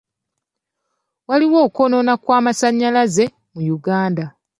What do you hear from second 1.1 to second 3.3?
Waliwo okwonoona kw'amasanyalaze